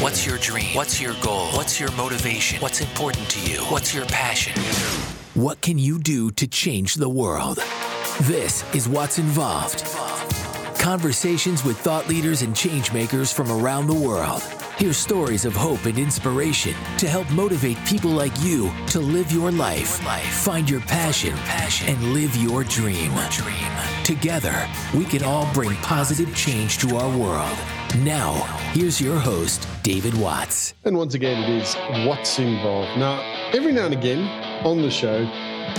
[0.00, 0.74] What's your dream?
[0.74, 1.46] What's your goal?
[1.52, 2.60] What's your motivation?
[2.60, 3.60] What's important to you?
[3.70, 4.52] What's your passion?
[5.32, 7.56] What can you do to change the world?
[8.24, 9.84] This is Watts Involved.
[10.78, 14.42] Conversations with thought leaders and changemakers from around the world.
[14.76, 19.50] Hear stories of hope and inspiration to help motivate people like you to live your
[19.50, 19.98] life,
[20.42, 21.34] find your passion,
[21.86, 23.12] and live your dream.
[24.04, 27.56] Together, we can all bring positive change to our world.
[27.94, 28.34] Now,
[28.72, 30.74] here's your host, David Watts.
[30.84, 31.74] And once again, it is
[32.06, 32.98] Watts Involved.
[32.98, 33.20] Now,
[33.52, 34.26] every now and again
[34.66, 35.24] on the show,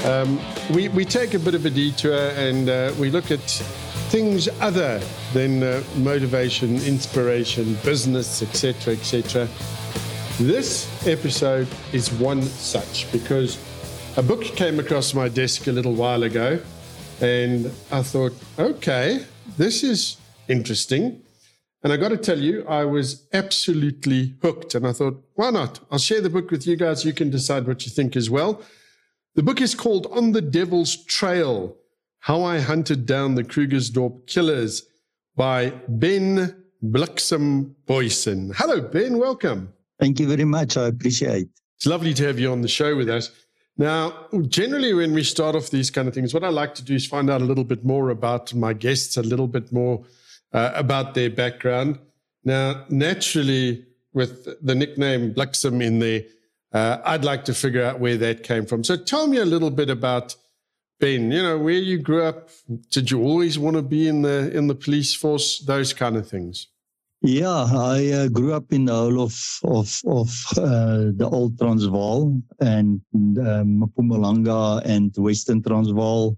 [0.06, 0.40] um,
[0.74, 3.42] we, we take a bit of a detour and uh, we look at
[4.10, 5.00] things other
[5.34, 9.48] than uh, motivation, inspiration, business, etc., etc.
[10.40, 13.58] This episode is one such because
[14.18, 16.60] a book came across my desk a little while ago,
[17.22, 19.26] and I thought, okay,
[19.58, 21.22] this is interesting.
[21.84, 24.76] And I got to tell you, I was absolutely hooked.
[24.76, 25.80] And I thought, why not?
[25.92, 27.06] I'll share the book with you guys.
[27.06, 28.62] You can decide what you think as well.
[29.36, 31.78] The book is called On the Devil's Trail
[32.20, 34.84] how I Hunted Down the Krugersdorp Killers
[35.36, 38.54] by Ben Bliksem Booysen.
[38.56, 39.18] Hello, Ben.
[39.18, 39.72] Welcome.
[40.00, 40.76] Thank you very much.
[40.76, 41.50] I appreciate it.
[41.78, 43.32] It's lovely to have you on the show with us.
[43.78, 46.96] Now, generally, when we start off these kind of things, what I like to do
[46.96, 50.04] is find out a little bit more about my guests, a little bit more
[50.54, 52.00] uh, about their background.
[52.44, 56.24] Now, naturally, with the nickname Bliksem in there,
[56.74, 58.84] uh, I'd like to figure out where that came from.
[58.84, 60.36] So tell me a little bit about
[61.00, 62.50] Ben, you know, where you grew up,
[62.90, 65.60] did you always want to be in the in the police force?
[65.60, 66.68] Those kind of things.
[67.22, 72.42] Yeah, I uh, grew up in the whole of of of uh, the old Transvaal
[72.60, 76.38] and um, Mpumalanga and Western Transvaal.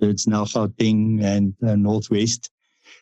[0.00, 2.50] It's now Gauteng and uh, Northwest.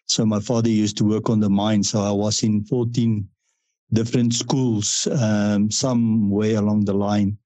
[0.08, 3.28] So my father used to work on the mine, so I was in 14
[3.92, 7.38] different schools, um, somewhere along the line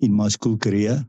[0.00, 1.06] in my school career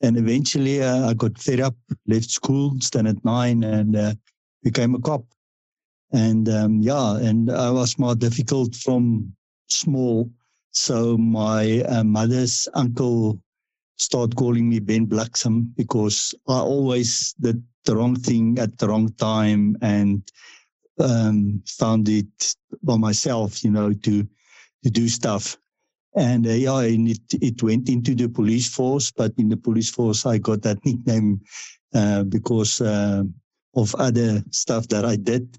[0.00, 1.74] and eventually uh, I got fed up,
[2.06, 4.14] left school, standard nine, and uh,
[4.62, 5.24] became a cop.
[6.12, 9.32] And um, yeah, and I was more difficult from
[9.68, 10.30] small.
[10.72, 13.40] So my uh, mother's uncle
[13.96, 19.08] started calling me Ben Bliksem because I always did the wrong thing at the wrong
[19.14, 20.22] time and
[21.00, 24.28] um, found it by myself, you know, to
[24.84, 25.56] to do stuff.
[26.14, 29.90] And uh, yeah, and it, it went into the police force, but in the police
[29.90, 31.40] force, I got that nickname
[31.94, 33.22] uh, because uh,
[33.74, 35.58] of other stuff that I did.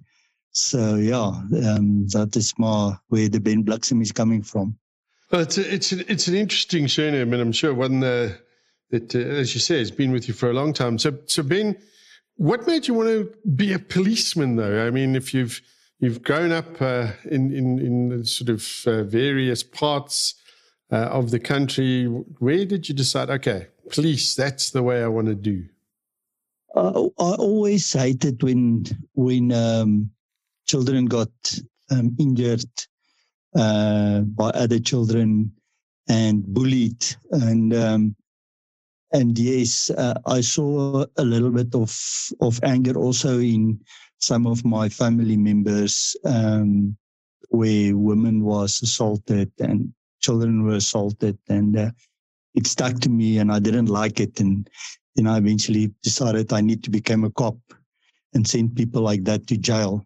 [0.52, 1.32] So yeah,
[1.68, 4.78] um, that is my where the Ben Bliksem is coming from.
[5.32, 8.34] Well, it's a, it's a, it's an interesting surname, and I'm sure one uh,
[8.92, 10.98] that, uh, as you say, has been with you for a long time.
[10.98, 11.76] So, so Ben,
[12.40, 14.88] what made you want to be a policeman, though?
[14.88, 15.62] I mean, if you've
[16.00, 20.36] you've grown up uh, in, in in sort of uh, various parts
[20.92, 22.06] uh, of the country.
[22.06, 23.30] Where did you decide?
[23.30, 24.36] Okay, police.
[24.36, 25.66] That's the way I want to do.
[26.74, 30.10] Uh, I always hated when when um,
[30.66, 31.30] children got
[31.92, 32.64] um, injured
[33.56, 35.52] uh, by other children
[36.08, 38.16] and bullied and um,
[39.12, 41.96] and yes, uh, I saw a little bit of
[42.42, 43.80] of anger also in
[44.20, 46.98] some of my family members um,
[47.50, 51.92] where women was assaulted and children were assaulted and uh,
[52.56, 54.40] it stuck to me and I didn't like it.
[54.40, 54.70] And
[55.16, 57.58] then I eventually decided I need to become a cop
[58.34, 60.06] and send people like that to jail.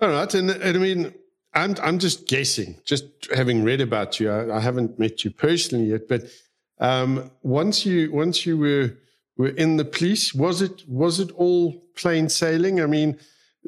[0.00, 0.32] All right.
[0.34, 1.14] And, I mean,
[1.54, 4.30] I'm, I'm just guessing, just having read about you.
[4.30, 6.22] I, I haven't met you personally yet, but
[6.80, 8.96] um, once you once you were
[9.36, 12.80] were in the police, was it was it all plain sailing?
[12.80, 13.18] I mean,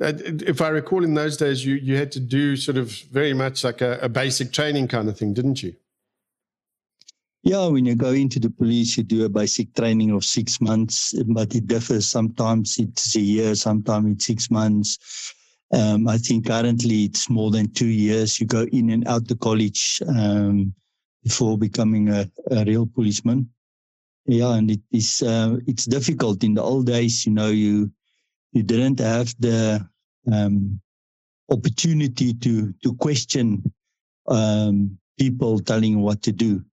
[0.00, 3.34] uh, if I recall, in those days, you you had to do sort of very
[3.34, 5.74] much like a, a, basic training kind of thing, didn't you?
[7.42, 11.12] Yeah, when you go into the police, you do a basic training of six months,
[11.26, 12.06] but it differs.
[12.06, 15.34] Sometimes it's a year, sometimes it's six months.
[15.72, 18.40] Um, I think currently it's more than two years.
[18.40, 20.72] You go in and out the college um,
[21.22, 23.48] before becoming a, a, real policeman.
[24.27, 26.45] Yeah, and it is uh, it's difficult.
[26.45, 27.91] In the old days, you know, you
[28.53, 29.86] you didn't have the
[30.33, 30.80] um,
[31.51, 33.63] opportunity to to question
[34.28, 36.65] um, people telling what to do.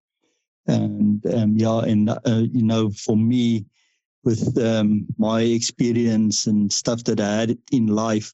[0.67, 3.65] And um, yeah, and uh, you know, for me,
[4.23, 8.33] with um, my experience and stuff that I had in life,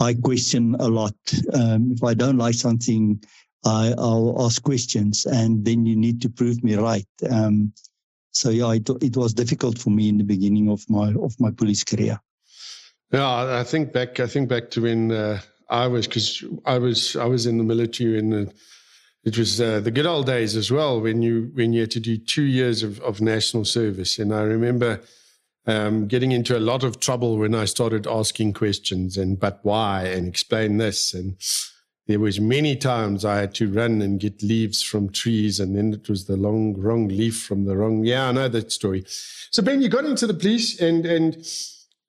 [0.00, 1.14] I question a lot.
[1.52, 3.22] Um, if I don't like something,
[3.66, 7.06] I, will ask questions, and then you need to prove me right.
[7.28, 7.72] Um,
[8.32, 11.50] so yeah, it, it was difficult for me in the beginning of my of my
[11.50, 12.20] police career.
[13.12, 14.20] Yeah, I think back.
[14.20, 17.64] I think back to when uh, I was because I was I was in the
[17.64, 18.52] military and
[19.24, 22.00] it was uh, the good old days as well when you when you had to
[22.00, 25.00] do two years of, of national service and I remember
[25.66, 30.04] um, getting into a lot of trouble when I started asking questions and but why
[30.04, 31.36] and explain this and
[32.06, 35.92] there was many times I had to run and get leaves from trees, and then
[35.92, 38.04] it was the long wrong leaf from the wrong.
[38.04, 39.04] Yeah, I know that story.
[39.50, 41.46] So Ben, you got into the police, and and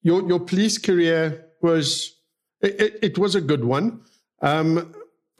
[0.03, 2.15] your your police career was
[2.61, 4.01] it, it was a good one.
[4.41, 4.93] Um,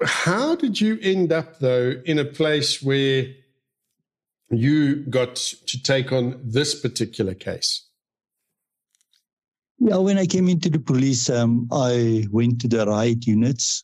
[0.04, 3.28] how did you end up though in a place where
[4.50, 7.84] you got to take on this particular case?
[9.80, 13.84] Yeah, when I came into the police, um, I went to the riot units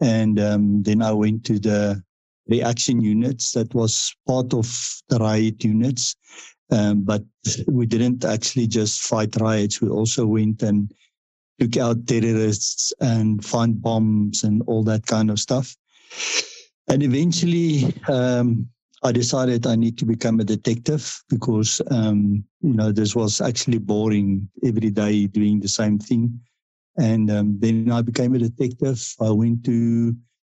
[0.00, 2.02] and um, then I went to the
[2.48, 4.66] reaction units that was part of
[5.08, 6.14] the riot units.
[6.70, 7.22] Um, but
[7.68, 9.80] we didn't actually just fight riots.
[9.80, 10.92] We also went and
[11.60, 15.76] took out terrorists and found bombs and all that kind of stuff.
[16.88, 18.68] And eventually, um,
[19.02, 23.78] I decided I need to become a detective because, um, you know, this was actually
[23.78, 26.40] boring every day doing the same thing.
[26.98, 29.02] And um, then I became a detective.
[29.20, 30.14] I went to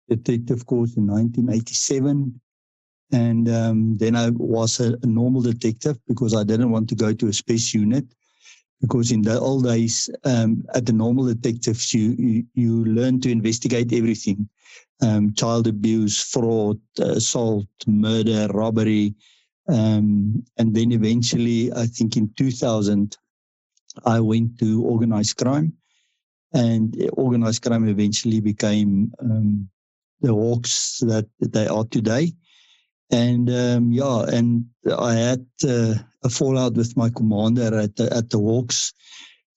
[0.10, 2.40] detective course in 1987.
[3.14, 7.14] And um, then I was a, a, normal detective because I didn't want to go
[7.14, 8.06] to a space unit.
[8.80, 13.30] Because in the old days, um, at the normal detectives, you, you, you learn to
[13.30, 14.50] investigate everything
[15.04, 19.14] um, child abuse, fraud, assault, murder, robbery.
[19.68, 23.18] Um, and then eventually, I think in 2000,
[24.06, 25.74] I went to organized crime
[26.54, 29.70] and organized crime eventually became um,
[30.22, 32.34] the hawks that they are today.
[33.12, 34.66] And um, yeah, and
[34.98, 38.94] I had uh, a fallout with my commander at the, at the Hawks,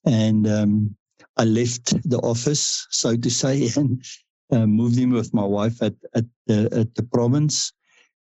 [0.05, 0.96] and um,
[1.37, 4.05] I left the office, so to say, and
[4.50, 7.73] uh, moved in with my wife at at the, at the province.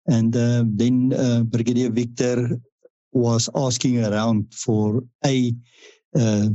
[0.06, 2.60] And uh, then uh, Brigadier Victor
[3.12, 5.52] was asking around for a
[6.14, 6.48] uh,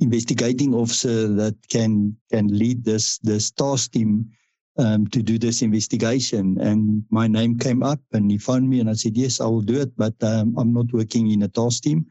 [0.00, 4.30] investigating officer that can can lead this this task team
[4.78, 6.58] um, to do this investigation.
[6.60, 9.62] And my name came up, and he found me, and I said, "Yes, I will
[9.62, 12.06] do it, but um, I'm not working in a task team.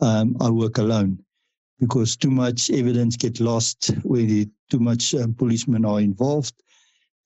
[0.00, 1.18] Um, I work alone
[1.80, 6.54] because too much evidence get lost when too much um, policemen are involved."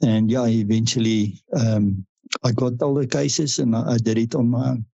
[0.02, 2.06] And yeah, eventually um,
[2.42, 4.86] I got all the cases, and I, I did it on my own.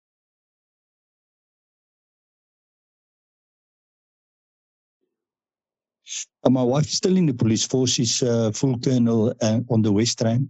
[6.49, 7.91] My wife is still in the police force.
[7.91, 10.49] She's uh, full colonel uh, on the West Rand.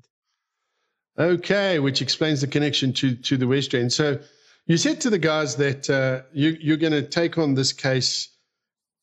[1.18, 3.92] Okay, which explains the connection to to the West Rand.
[3.92, 4.20] So
[4.68, 8.30] you said to the guys that uh, you, you're going to take on this case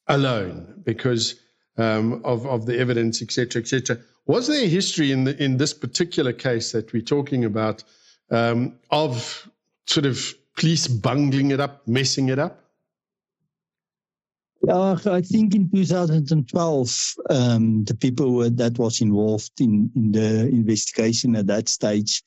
[0.07, 1.41] alone because
[1.77, 3.99] um, of of the evidence, etc., etc.
[4.27, 7.83] Was there a history in the in this particular case that we're talking about
[8.31, 9.49] um, of
[9.87, 12.64] sort of police bungling it up, messing it up?
[14.67, 21.37] Yeah, I think in 2012, um, the people that was involved in, in the investigation
[21.37, 22.23] at that stage,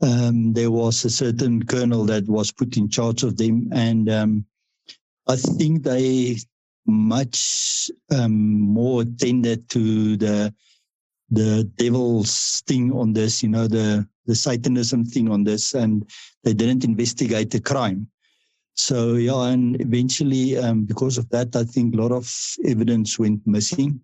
[0.00, 4.46] um, there was a certain colonel that was put in charge of them, and um,
[5.26, 6.38] I think they
[6.86, 10.54] much um, more attended to the
[11.30, 16.08] the devil's thing on this, you know, the the Satanism thing on this, and
[16.42, 18.08] they didn't investigate the crime.
[18.76, 22.30] So yeah, and eventually, um, because of that, I think a lot of
[22.64, 24.00] evidence went missing.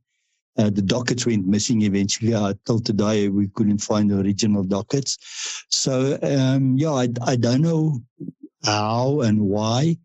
[0.57, 2.35] Uh, the dockets went missing eventually.
[2.35, 5.19] Uh, till today, we couldn't find the original dockets.
[5.71, 8.01] So um, yeah, I, I don't know
[8.65, 9.97] how and why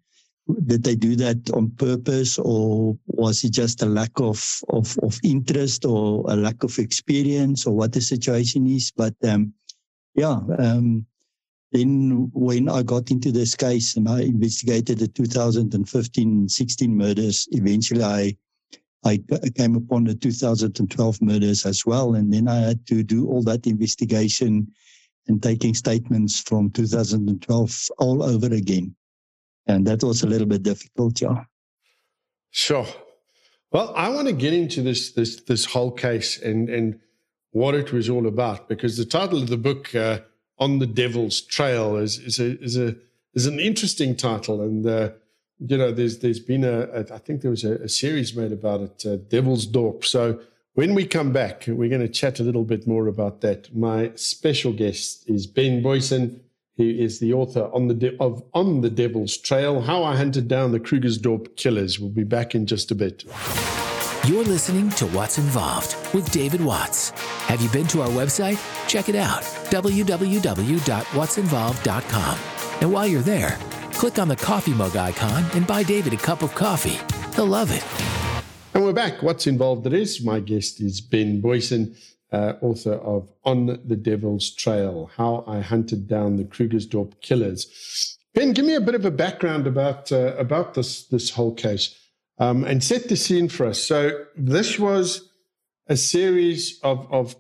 [0.65, 5.19] did they do that on purpose, or was it just a lack of of, of
[5.24, 8.91] interest or a lack of experience, or what the situation is?
[8.91, 9.53] But um,
[10.15, 10.39] yeah.
[10.59, 11.05] Um,
[11.71, 18.38] then when I got into this case and I investigated the 2015-16 murders, eventually I
[19.05, 19.19] I
[19.55, 23.65] came upon the 2012 murders as well, and then I had to do all that
[23.65, 24.74] investigation
[25.27, 28.95] and taking statements from 2012 all over again,
[29.65, 31.43] and that was a little bit difficult, yeah.
[32.51, 32.88] Sure.
[33.71, 37.00] Well, I want to get into this this this whole case and and
[37.51, 39.93] what it was all about because the title of the book.
[39.93, 40.19] Uh,
[40.60, 42.96] on the Devil's Trail is is a is a
[43.34, 45.12] is an interesting title, and uh,
[45.60, 48.52] you know there's there's been a, a I think there was a, a series made
[48.52, 50.06] about it, uh, Devil's Dorp.
[50.06, 50.40] So
[50.74, 53.76] when we come back, we're going to chat a little bit more about that.
[53.76, 56.40] My special guest is Ben Booysen
[56.78, 60.48] who is the author on the de- of On the Devil's Trail: How I Hunted
[60.48, 62.00] Down the Krugersdorp Killers.
[62.00, 63.24] We'll be back in just a bit.
[64.27, 67.12] You're listening to Watts Involved with David Watts.
[67.48, 68.60] Have you been to our website?
[68.89, 72.39] Check it out www.what'sinvolved.com.
[72.81, 73.57] And while you're there,
[73.93, 77.00] click on the coffee mug icon and buy David a cup of coffee.
[77.38, 77.86] He'll love it.
[78.74, 79.24] And we're back.
[79.24, 79.88] Watts Involved?
[79.88, 80.22] It is.
[80.22, 81.96] My guest is Ben Booysen,
[82.34, 88.17] uh, author of On the Devil's Trail How I Hunted Down the Krugersdorp Killers.
[88.34, 91.96] Ben, give me a bit of a background about, uh, about this, this whole case
[92.39, 93.82] um, and set the scene for us.
[93.84, 95.29] So this was
[95.88, 97.36] a series of, of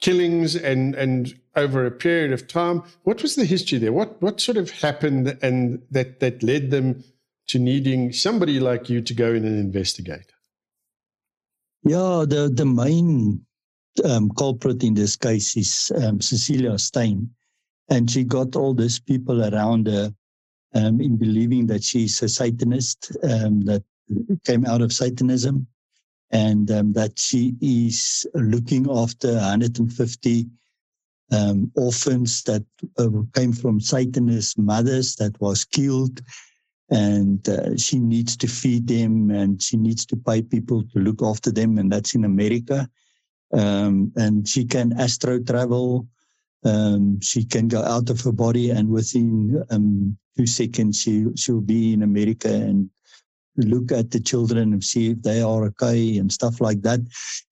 [0.00, 2.82] killings and, and over a period of time.
[3.04, 3.92] What was the history there?
[3.92, 7.04] What, what sort of happened and that, that led them
[7.48, 10.32] to needing somebody like you to go in and investigate?
[11.84, 13.44] Yeah, the, the main
[14.04, 17.30] um, culprit in this case is um, Cecilia Steyn.
[17.90, 20.12] And she got all these people around her
[20.74, 23.84] um, in believing that she's a Satanist, um, that
[24.44, 25.66] came out of Satanism,
[26.30, 30.46] and um, that she is looking after 150
[31.32, 32.64] um, orphans that
[32.98, 36.20] uh, came from Satanist mothers that was killed,
[36.90, 41.22] and uh, she needs to feed them, and she needs to pay people to look
[41.22, 42.88] after them, and that's in America.
[43.52, 46.08] Um, and she can astro travel.
[46.64, 51.60] Um, she can go out of her body, and within um, two seconds, she she'll
[51.60, 52.90] be in America and
[53.56, 57.00] look at the children and see if they are okay and stuff like that.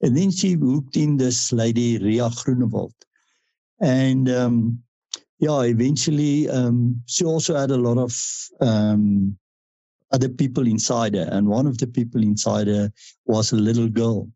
[0.01, 2.93] And then she hooked in this lady, Ria Groenewald.
[3.81, 4.83] And um,
[5.39, 8.17] yeah, eventually um, she also had a lot of
[8.61, 9.37] um,
[10.13, 11.29] other people inside her.
[11.31, 12.93] And one of the people inside her
[13.27, 14.29] was a little girl.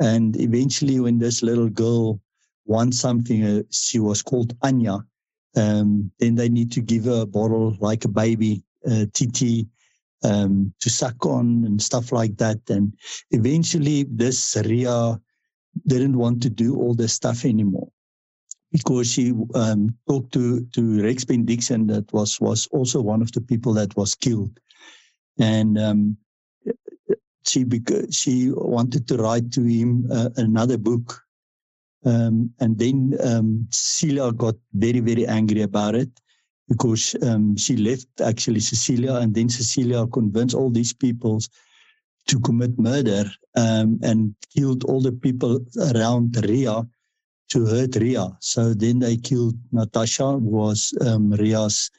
[0.00, 2.20] And eventually, when this little girl
[2.64, 4.98] wants something, uh, she was called Anya.
[5.54, 9.68] Um, then they need to give her a bottle like a baby, uh, Titi,
[10.24, 12.58] um, to suck on and stuff like that.
[12.68, 12.94] And
[13.30, 15.20] eventually, this Ria
[15.86, 17.88] didn't want to do all this stuff anymore
[18.72, 23.40] because she um, talked to to Rex Bendixen, that was was also one of the
[23.40, 24.58] people that was killed,
[25.38, 26.16] and um,
[27.46, 31.20] she beca- she wanted to write to him uh, another book.
[32.04, 33.68] Um, and then um,
[34.36, 36.10] got very, very angry about it
[36.72, 41.38] because um, she left actually Cecilia, and then Cecilia convinced all these people
[42.28, 43.24] to commit murder
[43.56, 45.60] um, and killed all the people
[45.90, 46.86] around Ria
[47.50, 48.26] to hurt Ria.
[48.40, 51.90] So then they killed Natasha, who was um, Ria's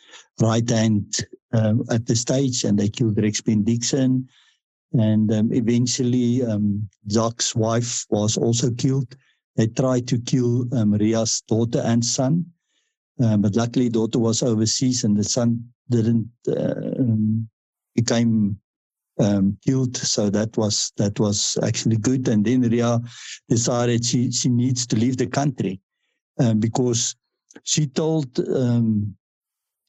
[0.42, 1.18] right hand
[1.52, 4.26] um, at the stage, and they killed Rex Bendixen.
[4.94, 9.16] And um, eventually, um, Zak's wife was also killed.
[9.56, 12.53] They tried to kill um, Ria's daughter and son.
[13.22, 17.48] Um, but luckily, daughter was overseas, and the son didn't uh, um,
[17.96, 18.60] became
[19.20, 19.96] um, killed.
[19.98, 22.28] So that was that was actually good.
[22.28, 23.00] And then Ria
[23.50, 25.80] decided she she needs to leave the country
[26.40, 27.16] um, because
[27.64, 29.16] she told um,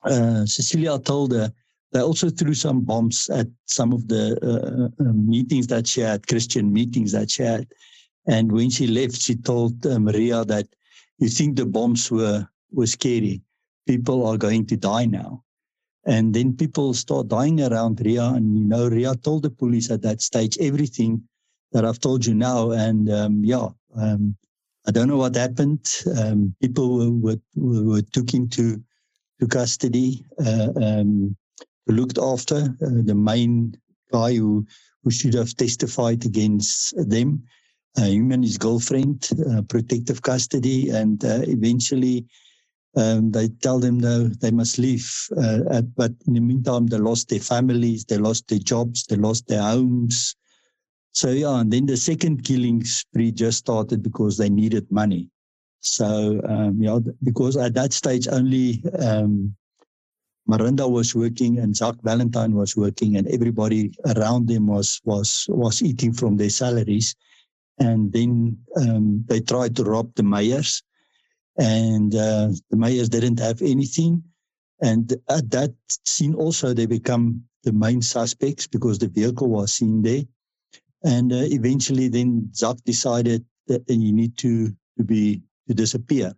[0.03, 1.51] uh, Cecilia told her
[1.93, 6.27] they also threw some bombs at some of the uh, uh, meetings that she had,
[6.27, 7.69] Christian meetings that she had.
[8.27, 10.67] And when she left, she told uh, Maria that
[11.19, 13.43] you think the bombs were was scary.
[13.87, 15.43] People are going to die now.
[16.07, 18.25] And then people start dying around Ria.
[18.25, 21.23] And, you know, Ria told the police at that stage everything
[21.73, 22.73] that I've told you now.
[22.73, 24.37] And um, yeah, um,
[24.87, 25.91] I don't know what happened.
[26.19, 28.83] Um, people were, were, were took into
[29.41, 31.37] to custody, uh, um,
[31.87, 32.57] looked after.
[32.57, 33.75] Uh, the main
[34.13, 34.67] guy who,
[35.03, 37.43] who should have testified against them,
[37.99, 40.91] uh, him and his girlfriend, uh, protective custody.
[40.91, 42.27] And uh, eventually,
[42.97, 45.11] um, they tell them no, they must leave.
[45.37, 49.17] Uh, at, but in the meantime, they lost their families, they lost their jobs, they
[49.17, 50.37] lost their homes.
[51.13, 55.31] So yeah, and then the second killing spree just started because they needed money.
[55.81, 59.55] So um, yeah, because at that stage only um,
[60.49, 65.83] Marinda was working and Jacques Valentine was working, and everybody around them was was was
[65.83, 67.15] eating from their salaries.
[67.79, 70.83] And then um, they tried to rob the Meyers
[71.57, 74.23] and uh, the Meyers didn't have anything.
[74.81, 80.03] And at that scene also, they become the main suspects because the vehicle was seen
[80.03, 80.23] there.
[81.05, 86.35] And uh, eventually then Zak decided that he need to, to be, to disappear.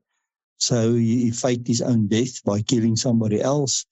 [0.58, 3.86] So he, he faked his own death by killing somebody else.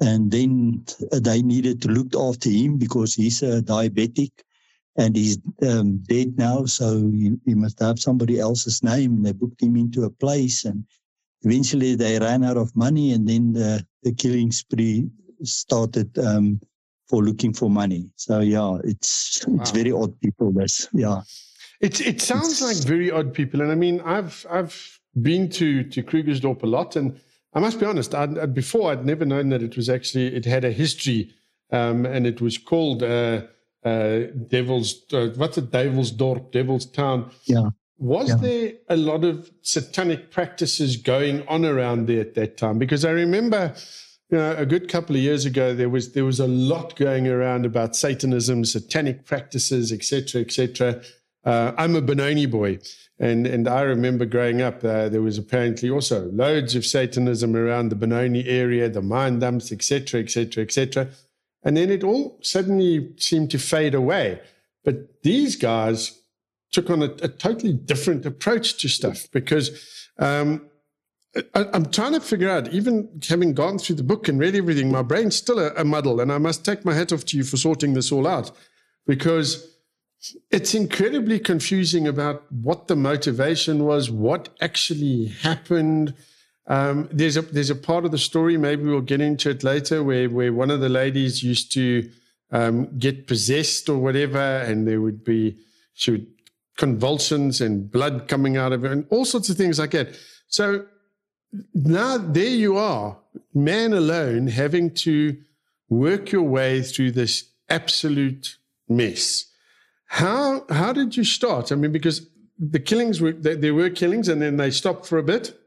[0.00, 4.30] And then they needed to look after him because he's a diabetic
[4.98, 9.22] and he's um, dead now, so you, you, must have somebody else's name.
[9.22, 10.84] They booked him into a place, and
[11.42, 15.08] eventually they ran out of money, and then the, the killing spree
[15.42, 16.60] started um,
[17.08, 18.10] for looking for money.
[18.16, 19.60] So yeah, it's wow.
[19.60, 20.52] it's very odd people.
[20.52, 21.22] This yeah.
[21.80, 25.84] It it sounds it's, like very odd people, and I mean I've I've been to
[25.84, 27.20] to Krugersdorp a lot, and
[27.52, 28.14] I must be honest.
[28.14, 31.32] I'd, before I'd never known that it was actually it had a history,
[31.70, 33.42] um, and it was called uh,
[33.84, 37.30] uh, Devil's uh, what's it Devil's Dorp, Devil's Town.
[37.44, 37.70] Yeah.
[37.98, 38.36] Was yeah.
[38.36, 42.78] there a lot of satanic practices going on around there at that time?
[42.78, 43.74] Because I remember
[44.30, 47.28] you know, a good couple of years ago, there was there was a lot going
[47.28, 51.00] around about Satanism, satanic practices, etc., etc.
[51.44, 52.80] Uh, I'm a Benoni boy,
[53.20, 57.90] and and I remember growing up, uh, there was apparently also loads of Satanism around
[57.90, 61.08] the Benoni area, the mine dumps, etc., etc., etc.
[61.66, 64.40] And then it all suddenly seemed to fade away.
[64.84, 66.16] But these guys
[66.70, 70.70] took on a, a totally different approach to stuff because um,
[71.56, 74.92] I, am trying to figure out, even having gone through the book and read everything,
[74.92, 76.20] my brain's still a, a, muddle.
[76.20, 78.52] And I must take my hat off to you for sorting this all out
[79.04, 79.76] because
[80.52, 86.14] it's incredibly confusing about what the motivation was, what actually happened.
[86.68, 90.02] Um, there's a there's a part of the story, maybe we'll get into it later,
[90.02, 92.10] where where one of the ladies used to
[92.50, 95.56] um, get possessed or whatever, and there would be
[95.94, 96.26] she would
[96.76, 100.08] convulsions and blood coming out of her, and all sorts of things like that.
[100.48, 100.86] So
[101.72, 103.16] now there you are,
[103.54, 105.36] man alone, having to
[105.88, 108.58] work your way through this absolute
[108.88, 109.46] mess.
[110.06, 111.72] How how did you start?
[111.72, 112.26] I mean, because
[112.58, 115.58] the killings were there were killings, and then they stopped for a bit,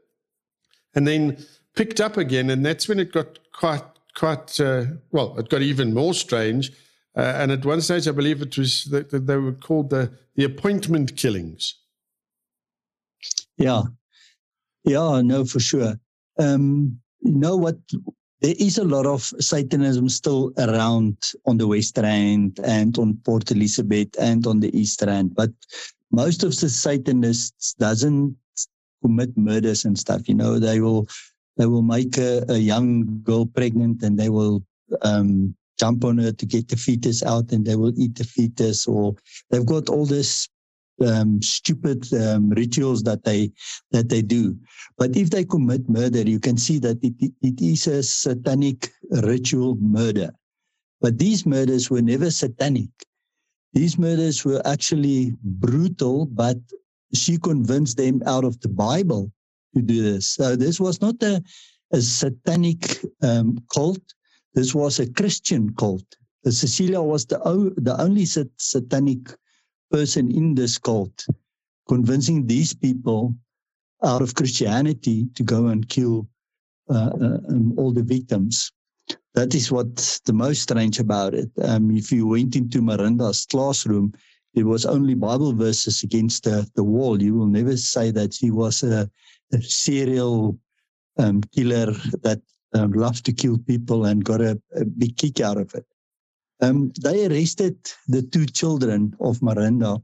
[0.94, 1.44] and then
[1.74, 3.84] picked up again, and that's when it got quite
[4.16, 5.38] quite uh, well.
[5.38, 6.72] It got even more strange.
[7.16, 10.44] Uh, and at one stage, I believe it was that they were called the the
[10.44, 11.74] appointment killings.
[13.56, 13.82] Yeah,
[14.84, 15.98] yeah, no, for sure.
[16.38, 17.76] Um, you know what?
[18.40, 23.50] There is a lot of Satanism still around on the West Rand and on Port
[23.50, 25.50] Elizabeth and on the East Rand, but
[26.10, 28.34] most of the Satanists doesn't
[29.02, 30.28] commit murders and stuff.
[30.28, 31.08] You know, they will
[31.56, 34.62] they will make a, a young girl pregnant and they will
[35.02, 38.86] um, jump on her to get the fetus out and they will eat the fetus
[38.86, 39.14] or
[39.50, 40.48] they've got all this
[41.06, 43.50] um, stupid um, rituals that they
[43.90, 44.56] that they do.
[44.98, 49.76] But if they commit murder, you can see that it, it is a satanic ritual
[49.76, 50.30] murder.
[51.00, 52.90] But these murders were never satanic.
[53.72, 56.58] These murders were actually brutal, but
[57.14, 59.32] she convinced them out of the Bible
[59.74, 60.26] to do this.
[60.26, 61.42] So this was not a,
[61.92, 64.02] a satanic um, cult.
[64.54, 66.04] This was a Christian cult.
[66.44, 69.30] Cecilia was the, o- the only sat- satanic
[69.90, 71.26] person in this cult
[71.90, 73.34] convincing these people
[74.04, 76.28] out of Christianity to go and kill
[76.88, 78.72] uh, uh, um, all the victims.
[79.34, 81.50] That is what's the most strange about it.
[81.62, 84.12] Um, if you went into Marinda's classroom,
[84.54, 87.22] there was only Bible verses against the, the wall.
[87.22, 89.08] You will never say that he was a,
[89.52, 90.58] a serial
[91.18, 92.40] um, killer that
[92.74, 95.86] um, loved to kill people and got a, a big kick out of it.
[96.60, 97.76] Um, they arrested
[98.08, 100.02] the two children of Marinda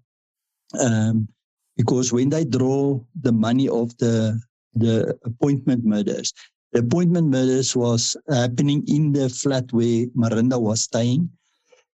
[0.81, 1.29] um,
[1.77, 4.41] because when they draw the money of the
[4.75, 6.35] the appointment murders,
[6.73, 11.31] the appointment murders was happening in the flat where Marinda was staying,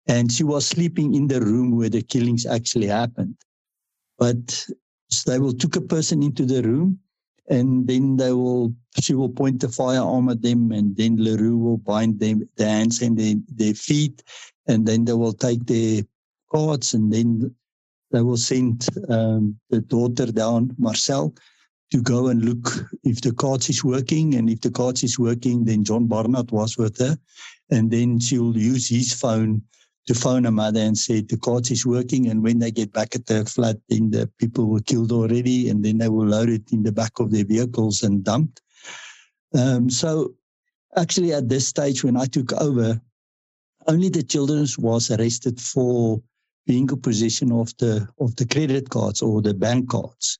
[0.09, 3.37] and she was sleeping in the room where the killings actually happened.
[4.19, 4.67] But
[5.27, 6.99] they will took a person into the room
[7.49, 11.79] and then they will she will point the firearm at them and then Leroux will
[11.79, 14.23] bind them the hands and their, their feet
[14.67, 16.03] and then they will take their
[16.53, 17.55] cards and then
[18.11, 21.35] they will send um, the daughter down Marcel
[21.91, 25.65] to go and look if the cards is working and if the cards is working
[25.65, 27.17] then John Barnard was with her
[27.71, 29.63] and then she will use his phone
[30.09, 32.29] to phone a mother and say the cards is working.
[32.29, 35.85] And when they get back at the flat, then the people were killed already, and
[35.85, 38.63] then they were loaded in the back of their vehicles and dumped.
[39.55, 40.33] Um, so,
[40.97, 42.99] actually, at this stage, when I took over,
[43.87, 46.23] only the children was arrested for
[46.67, 50.39] being in possession of the of the credit cards or the bank cards.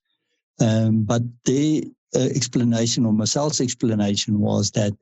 [0.61, 1.83] Um, but their
[2.17, 4.95] uh, explanation or Marcel's explanation was that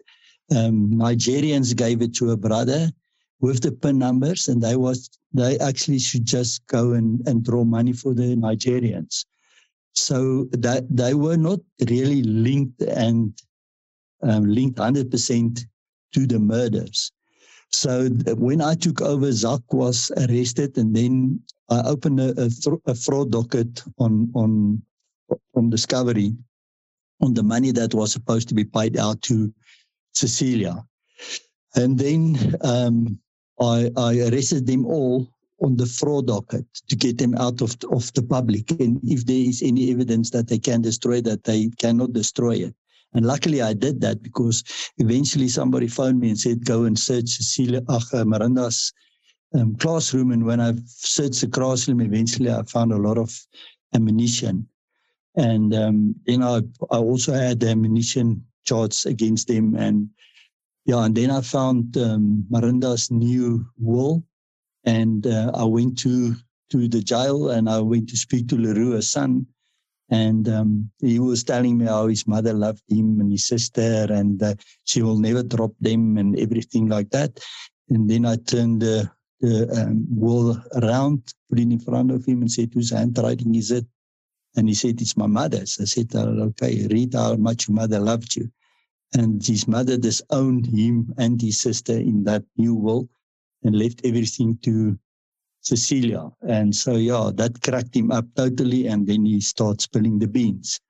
[0.50, 2.90] um, Nigerians gave it to a brother
[3.40, 7.64] with the PIN numbers, and they was they actually should just go and, and draw
[7.64, 9.25] money for the Nigerians.
[9.94, 13.33] So that they were not really linked and
[14.22, 15.66] um, linked hundred percent
[16.12, 17.12] to the murders.
[17.72, 22.51] So when I took over, Zak was arrested, and then I opened a, a,
[22.87, 24.83] a fraud docket on on
[25.53, 26.35] from Discovery
[27.20, 29.53] on the money that was supposed to be paid out to
[30.14, 30.85] Cecilia.
[31.75, 33.18] And then um,
[33.60, 35.28] I, I arrested them all
[35.62, 38.70] on the fraud docket to get them out of, of the public.
[38.72, 42.74] And if there is any evidence that they can destroy that, they cannot destroy it.
[43.14, 44.62] And luckily I did that because
[44.98, 48.92] eventually somebody phoned me and said, go and search Cecilia Ach, uh, Marinda's
[49.54, 50.32] um, classroom.
[50.32, 53.34] And when I searched the classroom, eventually I found a lot of
[53.94, 54.68] ammunition.
[55.36, 59.74] And um, then I, I also had the ammunition charts against them.
[59.74, 60.10] And
[60.87, 64.25] yeah, and then I found um, Marinda's new will.
[64.85, 66.37] And uh, I went to
[66.70, 69.46] to the jail and I went to speak to Leroux, son.
[70.09, 74.40] And um, he was telling me how his mother loved him and his sister, and
[74.40, 77.40] uh, she will never drop them and everything like that.
[77.88, 82.42] And then I turned the, the um, wall around, put it in front of him,
[82.42, 83.87] and said, Whose handwriting is it?
[84.55, 85.79] And he said, It's my mother's.
[85.81, 88.49] I said, Okay, read how much your mother loved you.
[89.16, 93.09] And his mother disowned him and his sister in that new will
[93.62, 94.98] and left everything to
[95.62, 96.31] Cecilia.
[96.42, 98.87] And so, yeah, that cracked him up totally.
[98.87, 100.81] And then he starts spilling the beans.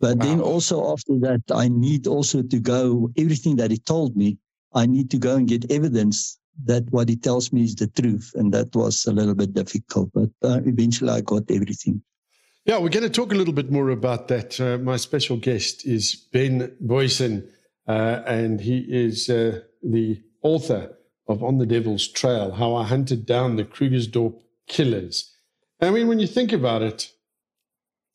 [0.00, 0.24] But wow.
[0.26, 4.36] then also after that, I need also to go, everything that he told me,
[4.74, 8.32] I need to go and get evidence that what he tells me is the truth.
[8.34, 10.10] And that was a little bit difficult.
[10.12, 12.02] But uh, eventually I got everything.
[12.66, 14.60] Yeah, we're going to talk a little bit more about that.
[14.60, 17.46] Uh, my special guest is Ben Booysen,
[17.86, 20.96] uh, and he is uh, the author
[21.28, 25.32] of On the Devil's Trail How I Hunted Down the Krugersdorp Killers.
[25.80, 27.12] I mean, when you think about it,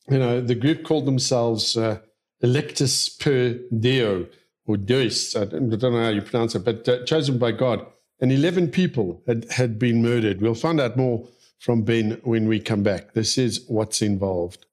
[0.10, 2.00] you know, the group called themselves uh,
[2.44, 4.28] Electus per Deo,
[4.66, 7.86] or Deus, I don't, know how you pronounce it, but uh, chosen by God.
[8.20, 10.42] And 11 people had, had been murdered.
[10.42, 11.26] We'll find out more
[11.62, 13.14] from Ben when we come back.
[13.14, 14.66] This is Watts Involved.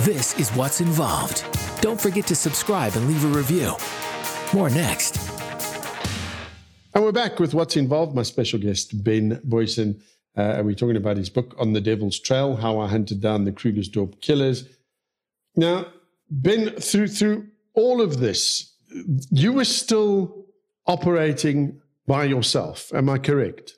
[0.00, 1.44] This is Watts Involved.
[1.82, 3.74] Don't forget to subscribe and leave a review.
[4.54, 5.18] More next.
[6.94, 10.00] And we're back with Watts Involved, my special guest, Ben Booysen.
[10.34, 13.44] Uh, and we're talking about his book, On the Devil's Trail How I Hunted Down
[13.44, 14.66] the Krugersdorp Killers.
[15.56, 15.88] Now,
[16.30, 18.72] Ben, through, through all of this,
[19.30, 20.46] you were still
[20.86, 22.90] operating by yourself.
[22.94, 23.74] Am I correct?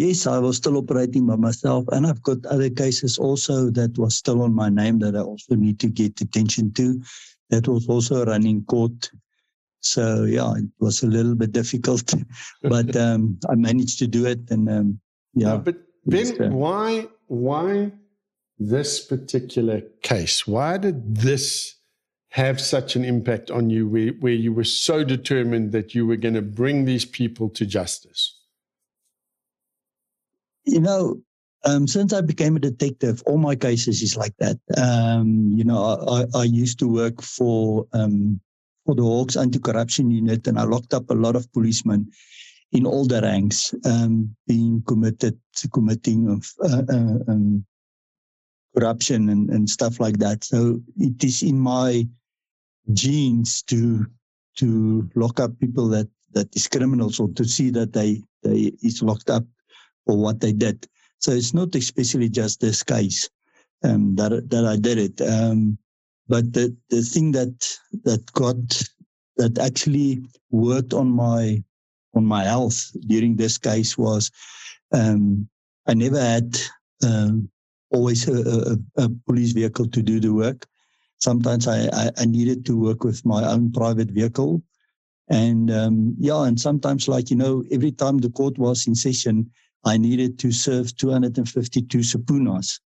[0.00, 1.84] Yes, I was still operating by myself.
[1.92, 5.54] And I've got other cases also that was still on my name that I also
[5.54, 7.00] need to get attention to.
[7.50, 9.10] That was also running court
[9.80, 12.14] so yeah, it was a little bit difficult,
[12.62, 14.50] but um, I managed to do it.
[14.50, 15.00] And um,
[15.34, 15.56] yeah.
[15.56, 17.92] but Ben, uh, why why
[18.58, 20.46] this particular case?
[20.46, 21.76] Why did this
[22.28, 26.16] have such an impact on you, where, where you were so determined that you were
[26.16, 28.39] going to bring these people to justice?
[30.64, 31.20] You know,
[31.64, 34.58] um, since I became a detective, all my cases is like that.
[34.76, 38.40] Um, you know, I, I, used to work for um,
[38.86, 42.10] for the Hawks Anti-Corruption Unit, and I locked up a lot of policemen
[42.72, 47.64] in all the ranks, um, being committed to committing of uh, uh, um,
[48.76, 50.44] corruption and, and stuff like that.
[50.44, 52.06] So it is in my
[52.92, 54.06] genes to
[54.56, 59.02] to lock up people that that is criminals or to see that they they is
[59.02, 59.44] locked up
[60.10, 60.88] for what they did.
[61.20, 63.30] So it's not especially just this case
[63.84, 65.20] um, that that I did it.
[65.20, 65.78] Um,
[66.26, 67.54] but the, the thing that
[68.02, 68.56] that got
[69.36, 70.18] that actually
[70.50, 71.62] worked on my
[72.16, 74.32] on my health during this case was
[74.92, 75.48] um,
[75.86, 76.58] I never had
[77.06, 77.48] um,
[77.92, 80.66] always a, a, a, police vehicle to do the work.
[81.18, 84.62] Sometimes I, I, I, needed to work with my own private vehicle.
[85.28, 89.50] And um, yeah, and sometimes, like, you know, every time the court was in session,
[89.84, 92.80] I needed to serve 252 subpoenas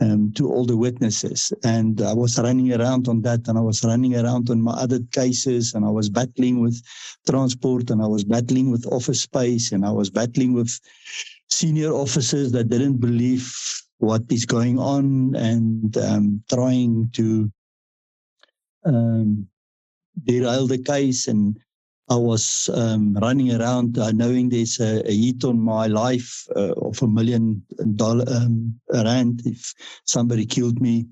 [0.00, 1.52] um, to all the witnesses.
[1.64, 5.00] And I was running around on that, and I was running around on my other
[5.12, 6.80] cases, and I was battling with
[7.26, 10.78] transport, and I was battling with office space, and I was battling with
[11.50, 13.54] senior officers that didn't believe
[13.98, 17.50] what is going on, and um, trying to
[18.84, 19.48] um,
[20.24, 21.58] derail the case and
[22.08, 26.72] I was um, running around uh, knowing there's a, a, hit on my life uh,
[26.74, 27.62] of a million
[27.96, 29.42] dollar um, rand.
[29.44, 31.06] If somebody killed me,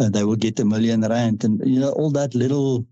[0.00, 2.84] uh, they will get a million rand, and you know all that little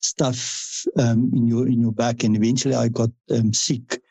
[0.00, 2.24] stuff um, in your in your back.
[2.24, 4.02] And eventually, I got um, sick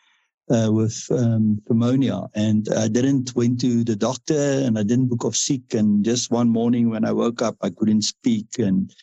[0.49, 5.25] uh, with um, pneumonia, and I didn't went to the doctor, and I didn't book
[5.25, 5.73] off sick.
[5.73, 8.93] And just one morning when I woke up, I couldn't speak, and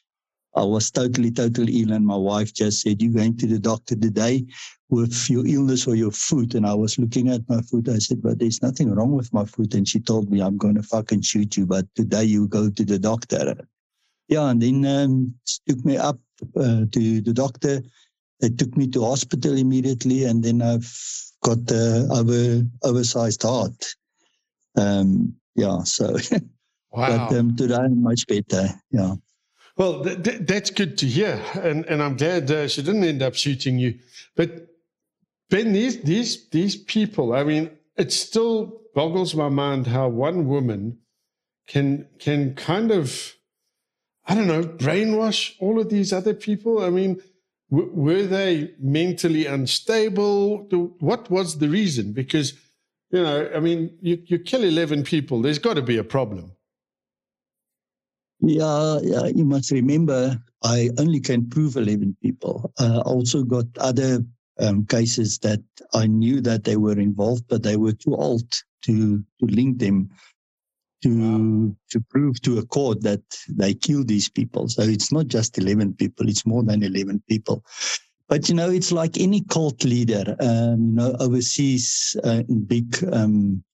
[0.57, 1.93] I was totally, totally ill.
[1.93, 4.45] And my wife just said, You're going to the doctor today
[4.89, 6.55] with your illness or your foot.
[6.55, 7.89] And I was looking at my foot.
[7.89, 9.75] I said, But there's nothing wrong with my foot.
[9.75, 11.67] And she told me, I'm going to fucking shoot you.
[11.67, 13.57] But today you go to the doctor.
[14.29, 14.51] Yeah.
[14.51, 15.35] And then um,
[15.69, 16.19] took me up
[16.57, 17.83] uh, to the doctor.
[18.41, 20.91] they took me to hospital immediately, and then I've
[21.43, 23.95] got the over oversized heart.
[24.77, 26.17] Um, yeah, so
[26.91, 27.29] wow.
[27.29, 28.69] but um, today I'm much better.
[28.91, 29.15] Yeah.
[29.81, 33.23] Well, th- th- that's good to hear, and and I'm glad uh, she didn't end
[33.23, 33.99] up shooting you.
[34.37, 34.67] But
[35.49, 40.99] Ben, these these these people, I mean, it still boggles my mind how one woman
[41.67, 43.37] can can kind of,
[44.27, 46.85] I don't know, brainwash all of these other people.
[46.85, 47.23] I mean,
[47.71, 50.69] w- were they mentally unstable?
[51.01, 52.13] What was the reason?
[52.13, 52.53] Because
[53.11, 55.41] you know, I mean, you you kill eleven people.
[55.41, 56.53] There's got to be a problem.
[58.43, 62.73] Yeah, yeah, you must remember, I only can prove 11 people.
[62.79, 64.25] I uh, also got other
[64.59, 65.61] um, cases that
[65.95, 68.51] I knew that they were involved, but they were too old
[68.83, 70.11] to, to link them
[71.03, 71.77] to wow.
[71.91, 74.69] to prove to a court that they killed these people.
[74.69, 77.65] So it's not just 11 people, it's more than 11 people.
[78.29, 82.97] But, you know, it's like any cult leader, um, you know, overseas uh, in big
[83.13, 83.65] um,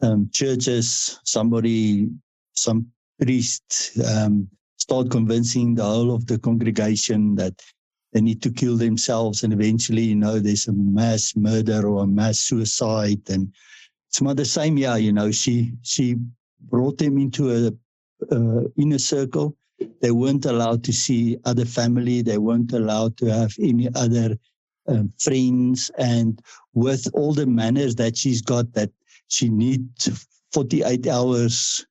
[0.00, 2.08] um churches, somebody,
[2.54, 2.86] some
[3.20, 4.48] priest um,
[4.78, 7.62] start convincing the whole of the congregation that
[8.12, 12.06] they need to kill themselves and eventually you know there's a mass murder or a
[12.06, 13.20] mass suicide.
[13.30, 13.52] And
[14.08, 15.30] it's not the same yeah you know.
[15.30, 16.16] She she
[16.60, 17.72] brought them into a
[18.30, 19.56] uh, inner circle.
[20.00, 22.22] They weren't allowed to see other family.
[22.22, 24.36] They weren't allowed to have any other
[24.86, 25.90] um, friends.
[25.98, 26.40] And
[26.74, 28.90] with all the manners that she's got that
[29.28, 31.86] she needs 48 hours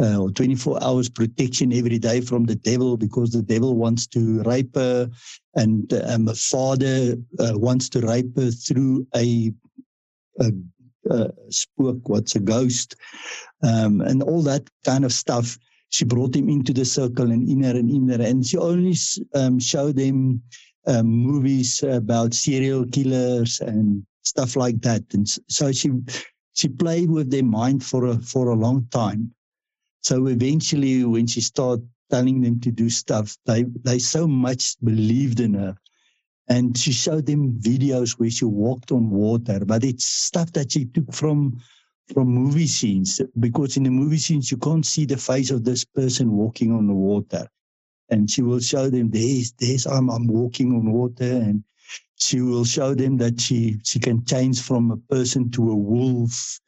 [0.00, 4.42] uh, or 24 hours protection every day from the devil because the devil wants to
[4.42, 5.08] rape her
[5.54, 9.52] and um, a father uh, wants to rape her through a,
[10.40, 10.52] a,
[11.10, 12.96] a spook, what's a ghost,
[13.62, 15.58] um, and all that kind of stuff.
[15.90, 18.96] She brought him into the circle and inner and inner, and she only
[19.34, 20.42] um, showed them
[20.86, 25.02] um, movies about serial killers and stuff like that.
[25.12, 25.90] And so she
[26.54, 29.32] she played with their mind for a for a long time.
[30.04, 35.40] So eventually, when she started telling them to do stuff, they they so much believed
[35.40, 35.76] in her.
[36.46, 40.84] And she showed them videos where she walked on water, but it's stuff that she
[40.84, 41.58] took from
[42.12, 45.86] from movie scenes because in the movie scenes you can't see the face of this
[45.86, 47.48] person walking on the water.
[48.10, 51.64] And she will show them there's there's I'm I'm walking on water and
[52.16, 56.60] she will show them that she she can change from a person to a wolf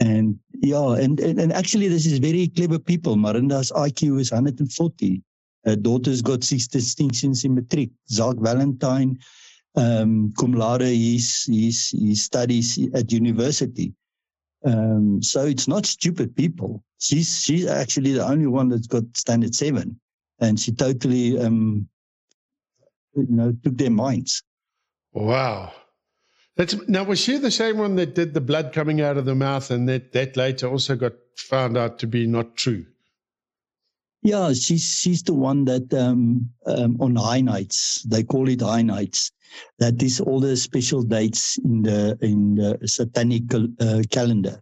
[0.00, 3.16] and yeah, and, and, and actually, this is very clever people.
[3.16, 5.22] Marinda's IQ is 140.
[5.64, 7.90] Her daughter's got six distinctions in matric.
[8.10, 9.18] Zak Valentine,
[9.76, 13.94] um, cum laude, he's, he's, he studies at university.
[14.64, 16.84] Um, so it's not stupid people.
[16.98, 19.98] She's she's actually the only one that's got standard seven,
[20.38, 21.88] and she totally um,
[23.14, 24.42] you know took their minds.
[25.12, 25.72] Wow.
[26.56, 29.34] That's, now, was she the same one that did the blood coming out of the
[29.34, 32.84] mouth and that, that later also got found out to be not true?
[34.22, 38.82] Yeah, she's she's the one that um, um, on high nights they call it high
[38.82, 39.32] nights.
[39.78, 44.60] That is all the special dates in the in the satanic uh, calendar.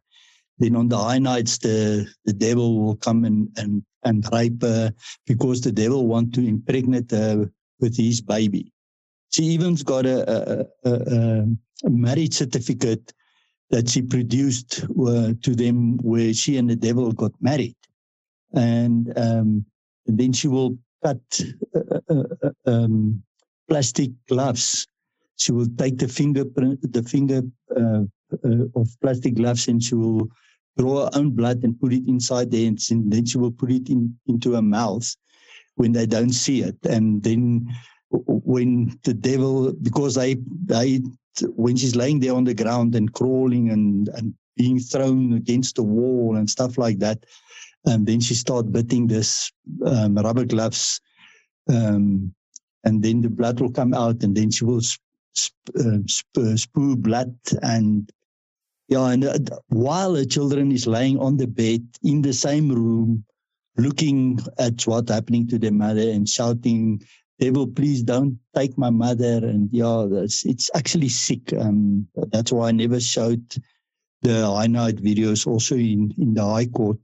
[0.58, 4.94] Then on the high nights, the the devil will come and and and rape her
[5.26, 8.72] because the devil want to impregnate her with his baby.
[9.30, 11.46] She even's got a, a, a,
[11.84, 13.12] a marriage certificate
[13.70, 17.76] that she produced uh, to them where she and the devil got married.
[18.54, 19.66] And, um,
[20.06, 21.20] and then she will cut
[21.74, 23.22] uh, uh, uh um,
[23.68, 24.86] plastic gloves.
[25.36, 27.42] She will take the fingerprint, the finger
[27.76, 28.04] uh,
[28.44, 30.28] uh, of plastic gloves, and she will
[30.78, 32.78] draw her own blood and put it inside there, and
[33.12, 35.14] then she will put it in into her mouth
[35.74, 37.68] when they don't see it, and then
[38.10, 41.00] when the devil because I, they
[41.54, 45.82] when she's laying there on the ground and crawling and and being thrown against the
[45.84, 47.24] wall and stuff like that
[47.84, 49.52] and then she start biting this
[49.86, 51.00] um, rubber gloves
[51.70, 52.34] um,
[52.84, 55.04] and then the blood will come out and then she will sp-
[55.78, 58.10] uh, sp- spew blood and
[58.88, 63.24] yeah and uh, while the children is laying on the bed in the same room
[63.76, 67.00] looking at what's happening to their mother and shouting
[67.38, 69.38] devil, please don't take my mother.
[69.38, 71.52] And yeah, it's actually sick.
[71.52, 73.56] Um, that's why I never showed
[74.22, 76.98] the high night videos also in, in the High Court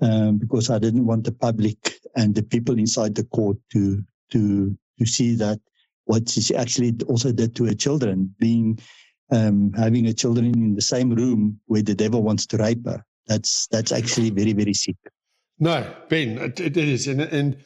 [0.00, 4.76] um, because I didn't want the public and the people inside the court to to
[4.98, 5.60] to see that
[6.04, 8.78] what she actually also did to her children, being
[9.30, 13.04] um, having her children in the same room where the devil wants to rape her.
[13.26, 14.96] That's that's actually very very sick.
[15.58, 17.56] No, Ben, it, it is, and and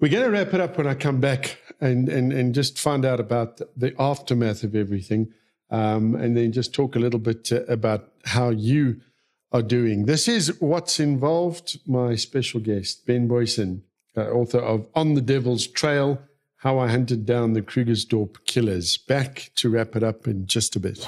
[0.00, 3.04] We're going to wrap it up when I come back and, and, and just find
[3.04, 5.32] out about the aftermath of everything.
[5.70, 9.02] Um, and then just talk a little bit uh, about how you
[9.52, 10.06] are doing.
[10.06, 11.78] This is Watts Involved.
[11.86, 13.82] My special guest, Ben Booysen,
[14.16, 16.18] uh, author of On the Devil's Trail
[16.56, 18.96] How I Hunted Down the Krugersdorp Killers.
[18.96, 21.06] Back to wrap it up in just a bit.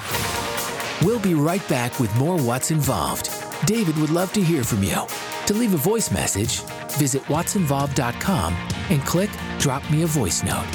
[1.01, 3.31] We'll be right back with more Watts Involved.
[3.67, 5.03] David would love to hear from you.
[5.47, 6.61] To leave a voice message,
[6.99, 8.55] visit wattsinvolved.com
[8.91, 9.29] and click
[9.59, 10.69] Drop Me a Voice Note.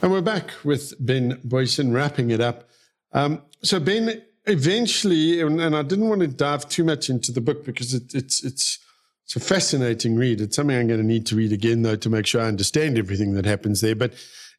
[0.00, 2.68] And we're back with Ben Booysen wrapping it up.
[3.12, 7.40] Um, so, Ben, eventually, and, and, I didn't want to dive too much into the
[7.40, 8.78] book because it, it's, it's,
[9.24, 10.40] it's a fascinating read.
[10.40, 12.96] It's something I'm going to need to read again, though, to make sure I understand
[12.96, 13.96] everything that happens there.
[13.96, 14.12] But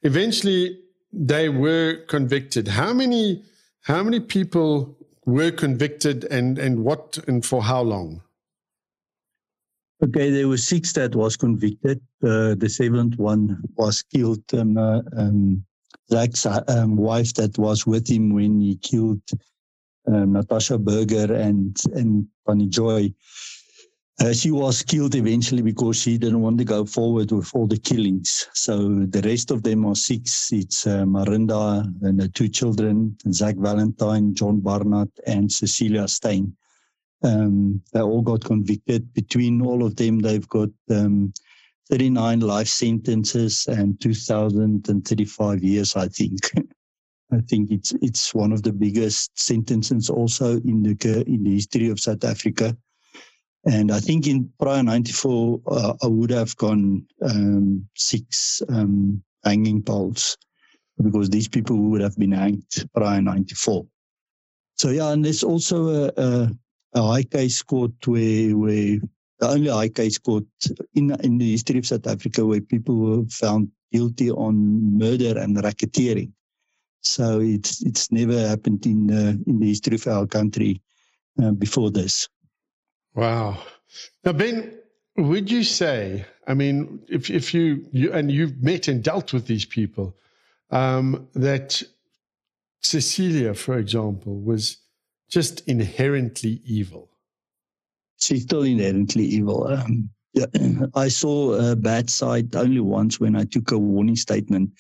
[0.04, 0.78] eventually,
[1.14, 2.68] they were convicted.
[2.68, 3.46] How many,
[3.84, 8.24] how many people were convicted and, and what and for how long?
[10.02, 12.00] Okay, there were six that was convicted.
[12.24, 14.44] Uh, the seventh one was killed.
[14.54, 15.66] Um, uh, um,
[16.10, 19.22] Zak's um, wife that was with him when he killed
[20.08, 23.14] um, Natasha Berger and and Bunny Joy.
[24.22, 27.78] Uh, she was killed eventually because she didn't want to go forward with all the
[27.78, 28.48] killings.
[28.54, 30.52] So the rest of them are six.
[30.52, 36.54] It's uh, Marinda and the two children, Zak Valentine, John Barnard, and Cecilia Steyn.
[37.24, 39.14] Um, they all got convicted.
[39.14, 41.34] Between all of them, they've got um,
[41.90, 46.40] 39 life sentences and 2,035 years, I think.
[47.32, 51.90] I think it's it's one of the biggest sentences also in the in the history
[51.90, 52.76] of South Africa.
[53.66, 59.84] And I think in prior 94, uh, I would have gone um, six um, hanging
[59.84, 60.38] poles
[61.02, 63.86] because these people would have been hanged prior 94.
[64.76, 66.52] So, yeah, and there's also a, a,
[66.94, 68.98] a high case court where, where
[69.40, 70.46] the only high case court
[70.96, 75.58] in, in the history of South Africa where people were found guilty on murder and
[75.58, 76.32] racketeering.
[77.02, 80.82] So it's it's never happened in the in the history of our country
[81.42, 82.28] uh, before this.
[83.16, 83.58] Wow.
[84.24, 84.74] Now, Ben,
[85.18, 86.26] would you say?
[86.46, 90.18] I mean, if if you you and you've met and dealt with these people,
[90.72, 91.82] um, that
[92.82, 94.78] Cecilia, for example, was
[95.30, 97.10] just inherently evil.
[98.20, 99.68] She's still inherently evil.
[99.68, 100.46] Um, yeah,
[100.96, 104.72] I saw a bad side only once when I took a warning statement,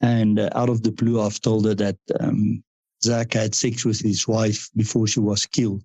[0.00, 2.62] and uh, out of the blue, I've told her that um,
[3.04, 5.84] Zak had sex with his wife before she was killed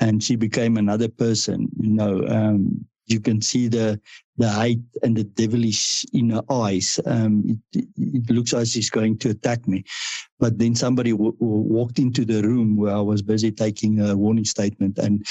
[0.00, 1.68] and she became another person.
[1.78, 4.00] You know, um, you can see the
[4.38, 6.98] the hate and the devilish in her eyes.
[7.04, 9.84] Um, it, it, looks as she's going to attack me,
[10.40, 14.16] but then somebody w- w- walked into the room where I was busy taking a
[14.16, 15.24] warning statement, and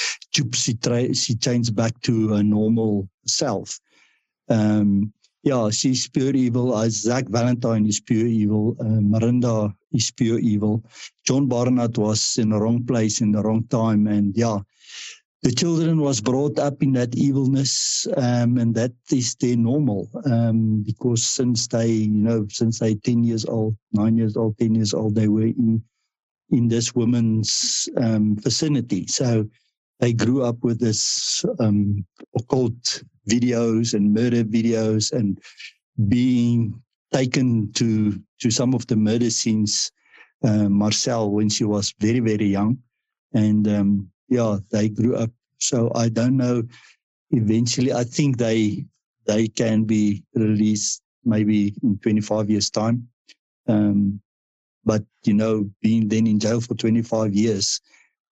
[0.53, 3.79] she tra- she changed back to her normal self.
[4.49, 6.75] Um, yeah, she's pure evil.
[6.75, 8.75] Uh, Zak Valentine is pure evil.
[8.79, 10.84] Uh, is pure evil.
[11.25, 14.07] John Barnard was in the wrong place in the wrong time.
[14.07, 14.60] And yeah,
[15.43, 18.08] the children was brought up in that evilness.
[18.15, 20.08] Um, and that is their normal.
[20.25, 24.75] Um, because since they, you know, since they 10 years old, nine years old, 10
[24.75, 25.84] years old, they were in,
[26.51, 29.08] in this woman's um, vicinity.
[29.08, 29.49] So
[29.99, 32.06] they grew up with this um,
[32.38, 35.39] occult videos and murder videos and
[36.08, 36.82] being
[37.13, 39.91] taken to to some of the murder scenes
[40.43, 42.80] uh, marcel when she was very very young
[43.34, 46.63] and um, yeah they grew up so i don't know
[47.32, 48.86] eventually i think they
[49.28, 53.08] they can be released maybe in 25 years time
[53.67, 54.20] um,
[54.86, 57.82] but you know being then in jail for 25 years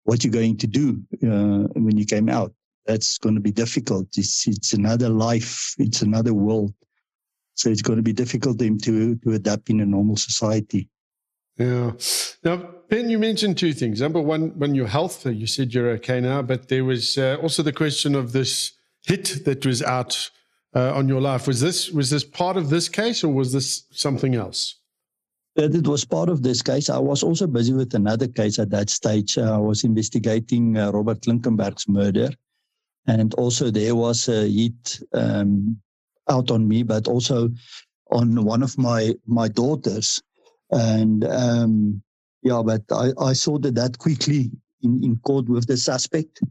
[0.06, 2.54] what you're going to do uh, when you came out
[2.90, 4.08] that's going to be difficult.
[4.18, 5.76] It's it's another life.
[5.78, 6.74] It's another world.
[7.56, 10.90] So it's going to be difficult for them to to adapt in a normal society.
[11.60, 11.91] Yeah.
[12.43, 12.56] Now,
[12.88, 14.00] Ben, you mentioned two things.
[14.00, 17.62] Number one, when your health, you said you're okay now, but there was uh, also
[17.62, 18.72] the question of this
[19.06, 20.32] hit that was out
[20.74, 21.48] uh, on your life.
[21.48, 24.76] Was this was this part of this case, or was this something else?
[25.56, 26.89] That it was part of this case.
[26.89, 29.38] I was also busy with another case at that stage.
[29.38, 32.30] Uh, I was investigating uh, Robert Klinkenberg's murder.
[33.07, 35.80] And also there was a hit um,
[36.30, 37.49] out on me, but also
[38.12, 40.22] on one of my my daughters.
[40.72, 42.01] And um,
[42.43, 44.51] yeah, but I, I sorted that quickly
[44.84, 46.41] in, in court with the suspect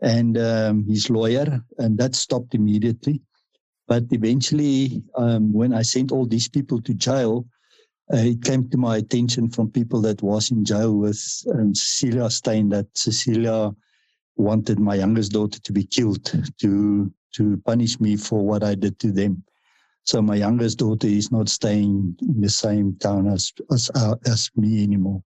[0.00, 3.20] and um, his lawyer, and that stopped immediately.
[3.88, 7.46] But eventually, um, when I sent all these people to jail,
[8.12, 11.20] uh, it came to my attention from people that was in jail with
[11.52, 13.74] um, Cecilia Steyn that Cecilia
[14.36, 16.24] wanted my youngest daughter to be killed
[16.58, 19.42] to to punish me for what I did to them.
[20.08, 24.50] So my youngest daughter is not staying in the same town as as uh, as
[24.56, 25.22] me anymore.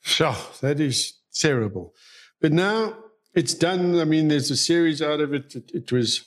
[0.00, 1.94] Sure, that is terrible.
[2.40, 2.96] But now
[3.34, 4.00] it's done.
[4.00, 5.54] I mean, there's a series out of it.
[5.54, 6.24] It, it was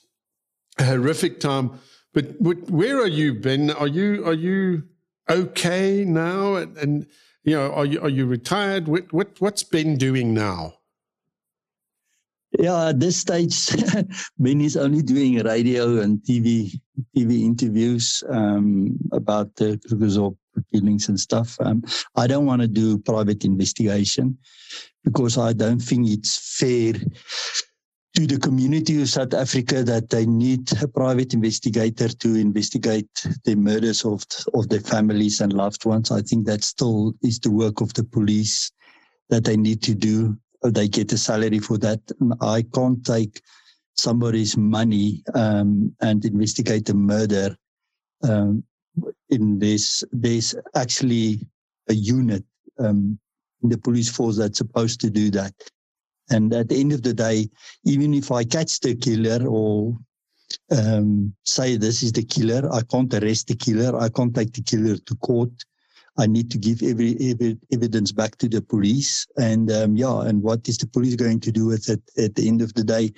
[0.78, 1.80] a horrific time.
[2.14, 3.72] But where are you, Ben?
[3.72, 4.84] Are you are you
[5.28, 6.58] okay now?
[6.58, 7.08] And, and
[7.44, 8.88] you know, are you are you retired?
[8.88, 10.76] What what what's Ben doing now?
[12.60, 13.70] Yeah, at this stage,
[14.40, 16.80] Ben is only doing radio and TV
[17.16, 20.36] TV interviews um, about the Krugersdorp
[20.74, 21.58] killings and stuff.
[21.62, 21.84] Um,
[22.16, 24.38] I don't want to do private investigation
[25.04, 26.94] because I don't think it's fair
[28.16, 33.10] to the community of South Africa that they need a private investigator to investigate
[33.46, 36.12] the murders of of their families and loved ones.
[36.12, 38.72] I think that still is the work of the police
[39.30, 40.38] that they need to do.
[40.64, 42.00] They get a salary for that.
[42.42, 43.42] I can't take
[43.98, 47.56] somebody's money um, and investigate a murder.
[48.24, 48.64] Um,
[49.30, 51.48] in this, there's actually
[51.90, 52.44] a unit
[52.80, 53.18] um,
[53.64, 55.54] in the police force that's supposed to do that.
[56.30, 57.50] And at the end of the day,
[57.86, 59.98] even if I catch the killer or
[60.72, 63.98] um, say this is the killer, I can't arrest the killer.
[64.00, 65.52] I can't take the killer to court.
[66.18, 69.26] I need to give every, every evidence back to the police.
[69.38, 72.48] And um, yeah, and what is the police going to do with it at the
[72.48, 73.14] end of the day?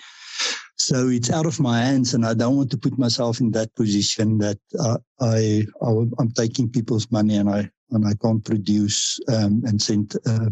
[0.78, 3.74] So it's out of my hands, and I don't want to put myself in that
[3.76, 5.89] position that uh, I, I
[6.20, 10.50] am taking people's money and I and I can't produce um, and send uh,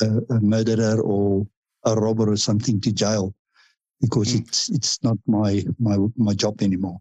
[0.00, 1.46] a, a murderer or
[1.84, 3.34] a robber or something to jail
[4.00, 4.40] because mm.
[4.40, 6.98] it's it's not my my my job anymore.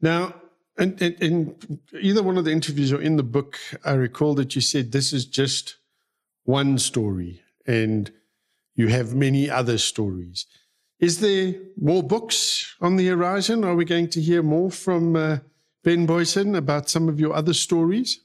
[0.00, 0.34] Now,
[0.78, 1.56] in, in,
[2.00, 5.12] either one of the interviews or in the book, I recall that you said this
[5.12, 5.76] is just
[6.44, 8.10] one story, and
[8.74, 10.46] you have many other stories.
[11.00, 13.64] Is there more books on the horizon?
[13.64, 15.38] Are we going to hear more from uh,
[15.82, 18.20] Ben Booysen about some of your other stories?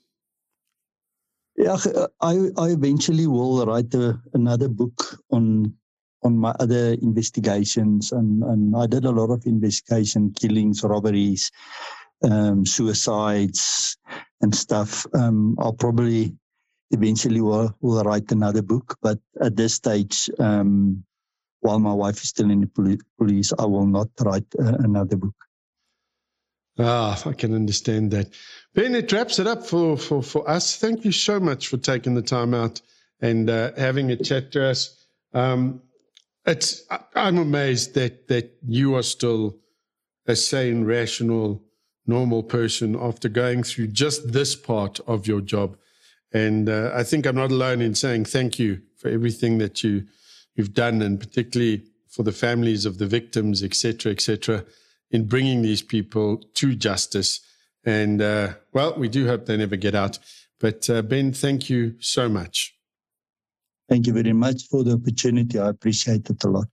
[1.56, 1.78] Yeah,
[2.22, 5.76] I, I eventually will write a, another book on
[6.24, 11.50] on my other investigations, and, and I did a lot of investigation, killings, robberies,
[12.24, 13.98] um, suicides,
[14.42, 15.06] and stuff.
[15.14, 16.36] Um, I'll probably
[16.92, 21.04] eventually will, will write another book, but at this stage, um,
[21.62, 25.36] while my wife is still in the police, I will not write uh, another book.
[26.80, 28.30] Ah, I can understand that.
[28.74, 30.78] Ben, it wraps it up for, for, for us.
[30.78, 32.82] Thank you so much for taking the time out
[33.20, 35.06] and uh, having a chat to us.
[35.34, 35.82] Um,
[36.46, 39.58] it's I'm amazed that that you are still
[40.26, 41.62] a sane, rational,
[42.10, 45.78] normal person after going through just this part of your job.
[46.34, 50.06] And uh, I think I'm not alone in saying thank you for everything that you
[50.56, 54.66] you've done, and particularly for the families of the victims, etc., etc
[55.12, 57.42] in bringing these people to justice.
[57.84, 60.20] And uh, well, we do hope they never get out.
[60.60, 62.76] But uh, Ben, thank you so much.
[63.88, 65.58] Thank you very much for the opportunity.
[65.58, 66.68] I appreciate it a lot.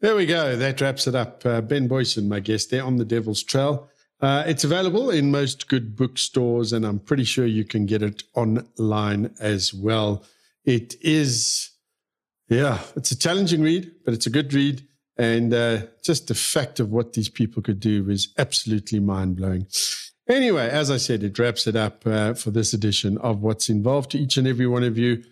[0.00, 0.56] There we go.
[0.56, 1.44] That wraps it up.
[1.44, 3.88] Uh, ben Booysen, my guest there on the Devil's Trail.
[4.22, 8.22] Uh, it's available in most good bookstores, and I'm pretty sure you can get it
[8.34, 10.24] online as well.
[10.64, 11.70] It is,
[12.48, 14.86] yeah, it's a challenging read, but it's a good read.
[15.18, 19.66] And uh, just the fact of what these people could do was absolutely mind blowing.
[20.28, 24.12] Anyway, as I said, it wraps it up uh, for this edition of Watts Involved.
[24.12, 25.24] To each and every one of you,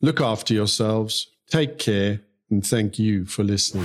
[0.00, 3.84] look after yourselves, take care, and thank you for listening.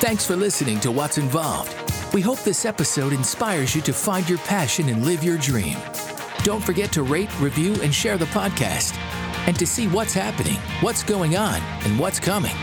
[0.00, 1.81] Thanks for listening to Watts Involved.
[2.12, 5.78] We hope this episode inspires you to find your passion and live your dream.
[6.42, 8.94] Don't forget to rate, review, and share the podcast.
[9.46, 12.54] And to see what's happening, what's going on, and what's coming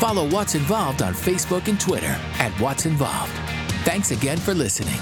[0.00, 3.32] Follow Watts Involved on Facebook and Twitter at Watts Involved.
[3.84, 4.98] Thanks again for listening.